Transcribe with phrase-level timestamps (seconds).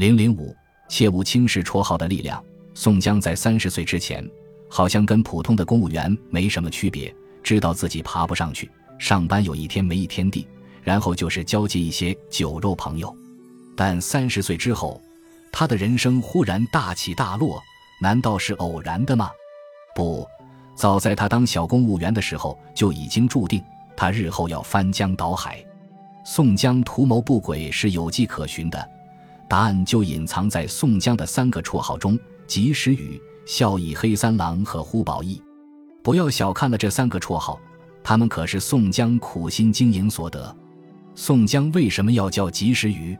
[0.00, 0.56] 零零五，
[0.88, 2.42] 切勿轻视绰号的力量。
[2.72, 4.26] 宋江在三十岁之前，
[4.66, 10.48] 好像跟普通的公务员没什么区别，知道自己爬不上去，上班有一天没一天地，
[10.82, 13.14] 然后就是交际一些酒肉朋友。
[13.76, 14.98] 但三十岁之后，
[15.52, 17.62] 他的人生忽然大起大落，
[18.00, 19.30] 难道是偶然的吗？
[19.94, 20.26] 不，
[20.74, 23.62] 早在他当小公务员的时候就已经注定，
[23.94, 25.62] 他日后要翻江倒海。
[26.24, 28.90] 宋江图谋不轨是有迹可循的，
[29.50, 35.42] 答案就隐藏在宋江的三个绰号中：及时雨、孝义黑三郎和呼保义。
[36.04, 37.58] 不要小看了这三个绰号，
[38.00, 40.56] 他们可是宋江苦心经营所得。
[41.16, 43.18] 宋江为什么要叫及时雨？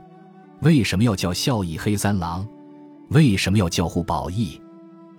[0.61, 2.47] 为什么要叫孝义黑三郎？
[3.09, 4.57] 为什么要叫呼保义？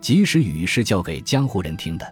[0.01, 2.11] 及时雨是叫给江湖人听的。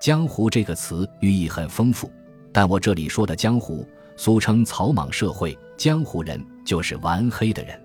[0.00, 2.08] 江湖这个词寓意很丰富，
[2.52, 3.84] 但我这里说的江湖。
[4.16, 7.76] 俗称草莽社会，江湖人就是玩黑的人。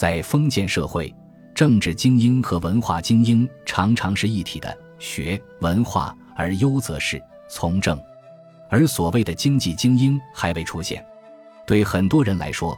[0.00, 1.14] 在封建社会，
[1.54, 8.00] 政治精英和文化精英常常是一体的，学文化而优则仕从政。
[8.70, 11.04] 而所谓的经济精英还未出现。
[11.66, 12.74] 对很多人来说，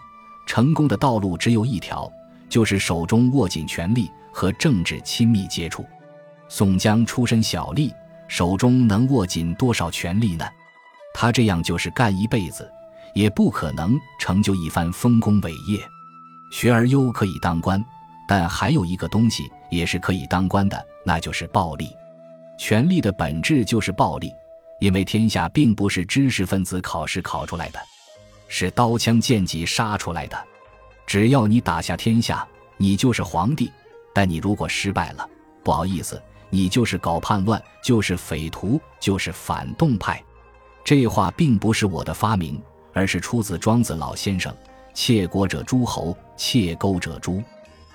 [0.48, 2.12] 成功的道路只有一条，
[2.48, 5.86] 就是手中握紧权力和政治亲密接触。
[6.48, 7.94] 宋江出身小吏，
[8.26, 10.44] 手中能握紧多少权力呢？
[11.14, 12.68] 他这样就是干一辈子。
[13.14, 15.78] 也不可能成就一番丰功伟业。
[16.52, 17.82] 学而优可以当官，
[18.28, 21.96] 但还有一个东西也是可以当官的，那就是暴力。
[22.58, 24.30] 权力的本质就是暴力，
[24.78, 27.80] 因为天下并不是知识分子考试考出来的，
[28.48, 30.36] 是刀枪剑戟杀出来的。
[31.06, 33.66] 只要你打下天下，你就是皇帝；
[34.14, 35.26] 但你如果失败了，
[35.64, 40.22] 不好意思，你就是搞叛乱，就是匪徒，就是反动派。
[40.84, 42.62] 这话并不是我的发明。
[42.94, 44.54] 而是出自庄子老先生
[44.94, 47.42] ：“窃国者诸侯，窃钩者诛。”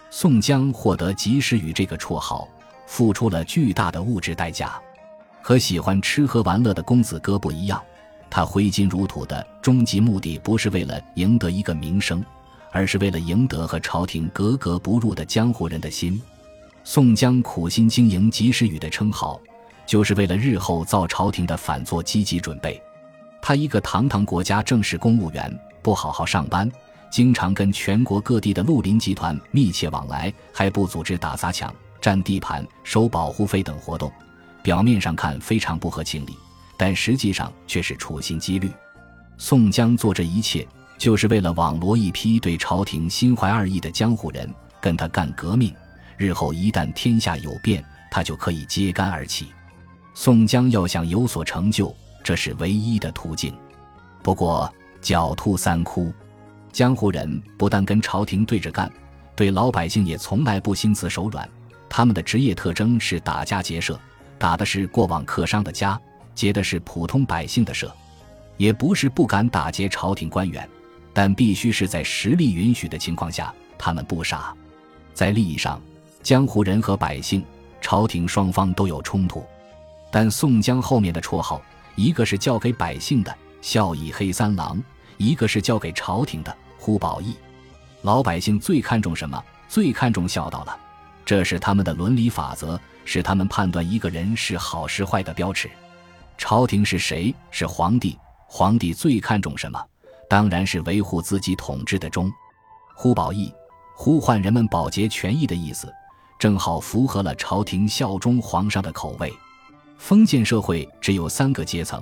[0.09, 2.47] 宋江获得及时雨这个绰号，
[2.85, 4.79] 付出了巨大的物质代价。
[5.41, 7.81] 和喜欢吃喝玩乐的公子哥不一样，
[8.29, 12.23] 他挥金如土的终极目的不是为了赢得一个名声，
[12.71, 16.21] 而是为了赢得和朝廷格格不入的江湖人的心。
[16.83, 19.39] 宋江苦心经营及时雨的称号，
[19.85, 22.81] 就是为了日后造朝廷的反作积极准备。
[23.41, 26.69] 他一个堂堂国家正式公务员，不好好上班，
[27.09, 34.11] 经常跟全国各地的绿林集团密切往来，还不组织打砸抢、占地盘、收保护费等活动，
[34.61, 36.37] 表面上看非常不合情理，
[36.77, 38.71] 但实际上却是处心积虑。
[39.37, 40.67] 宋江做这一切，
[40.97, 45.73] 就是为了网罗一批对朝廷心怀二意的江湖人，跟他干革命。
[46.17, 49.47] 日后一旦天下有变，他就可以揭竿而起。
[50.13, 51.95] 宋江要想有所成就。
[52.23, 53.55] 这是唯一的途径。
[54.21, 54.69] 不过
[55.01, 56.11] 狡兔三窟，
[56.77, 58.87] 江湖人不但跟朝廷对着干，
[59.35, 61.49] 对老百姓也从来不心慈手软。
[61.89, 63.99] 他们的职业特征是打家劫舍，
[64.37, 65.99] 打的是过往客商的家，
[66.35, 67.91] 劫的是普通百姓的舍。
[68.57, 70.69] 也不是不敢打劫朝廷官员，
[71.13, 73.51] 但必须是在实力允许的情况下。
[73.75, 74.53] 他们不傻。
[75.15, 75.81] 在利益上，
[76.21, 77.43] 江湖人和百姓、
[77.81, 79.43] 朝廷双方都有冲突，
[80.11, 81.59] 但宋江后面的绰号。
[81.95, 84.79] 一个是叫给百姓的孝义黑三郎，
[85.17, 86.55] 一个是叫给朝廷的
[86.87, 87.35] 呼保义。
[88.03, 89.43] 老百姓最看重什么？
[89.67, 90.79] 最看重孝道了，
[91.25, 95.69] 这是他们的伦理法则，是他们判断一个人是好是坏的标尺。
[96.37, 97.35] 朝廷是谁？
[97.51, 98.17] 是皇帝。
[98.47, 99.85] 皇帝最看重什么？
[100.29, 102.31] 当然是维护自己统治的忠。
[102.95, 103.53] 呼保义，
[103.93, 105.93] 呼唤人们保洁权益的意思，
[106.39, 109.33] 正好符合了朝廷效忠皇上的口味。
[109.97, 112.01] 封建社会只有三个阶层：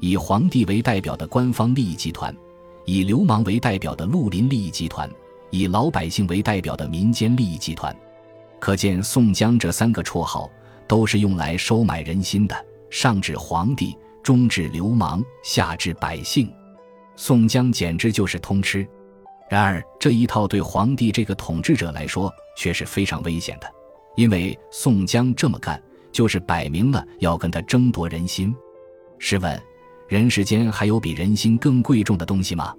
[0.00, 2.34] 以皇帝为代表的官方利益集团，
[2.84, 5.10] 以流氓为代表的绿林利益集团，
[5.50, 7.94] 以老百姓为代表的民间利益集团。
[8.58, 10.50] 可见宋江这三个绰号
[10.86, 16.52] 都是用来收买人心的，上至皇帝，中至流氓，下至百姓。
[17.16, 18.86] 宋江简直就是通吃。
[19.50, 23.70] 然而这一套对皇帝这个统治者来说却是非常危险的，
[24.16, 25.82] 因为宋江这么干。
[26.12, 28.54] 就是摆明了要跟他争夺人心。
[29.18, 29.58] 试问，
[30.08, 32.74] 人世间还有比人心更贵重的东西吗？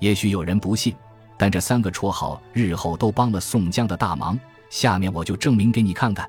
[0.00, 0.94] 也许有人不信，
[1.38, 4.38] 但这三个绰号日后都帮了宋江的大忙。
[4.70, 6.28] 下面我就证明给你看看。